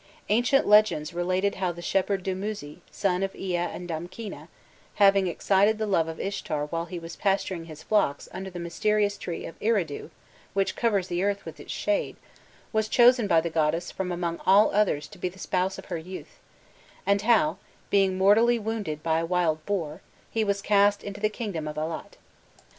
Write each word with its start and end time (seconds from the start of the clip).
Ancient 0.29 0.65
legends 0.65 1.13
related 1.13 1.53
how 1.61 1.71
the 1.71 1.79
shepherd 1.83 2.23
Dumuzi, 2.23 2.81
son 2.89 3.21
of 3.21 3.35
Ea 3.35 3.57
and 3.57 3.87
Damkina, 3.87 4.47
having 4.95 5.27
excited 5.27 5.77
the 5.77 5.85
love 5.85 6.07
of 6.07 6.19
Ishtar 6.19 6.65
while 6.65 6.85
he 6.85 6.97
was 6.97 7.15
pasturing 7.15 7.65
his 7.65 7.83
flocks 7.83 8.27
under 8.31 8.49
the 8.49 8.57
mysterious 8.57 9.15
tree 9.15 9.45
of 9.45 9.59
Eridu, 9.61 10.09
which 10.55 10.75
covers 10.75 11.07
the 11.07 11.21
earth 11.21 11.45
with 11.45 11.59
its 11.59 11.71
shade, 11.71 12.15
was 12.73 12.87
chosen 12.89 13.27
by 13.27 13.41
the 13.41 13.51
goddess 13.51 13.91
from 13.91 14.11
among 14.11 14.41
all 14.43 14.73
others 14.73 15.07
to 15.09 15.19
be 15.19 15.29
the 15.29 15.37
spouse 15.37 15.77
of 15.77 15.85
her 15.93 15.99
youth, 15.99 16.39
and 17.05 17.21
how, 17.21 17.57
being 17.91 18.17
mortally 18.17 18.57
wounded 18.57 19.03
by 19.03 19.19
a 19.19 19.25
wild 19.27 19.63
boar, 19.67 20.01
he 20.31 20.43
was 20.43 20.63
cast 20.63 21.03
into 21.03 21.21
the 21.21 21.29
kingdom 21.29 21.67
of 21.67 21.77
Allat. 21.77 22.17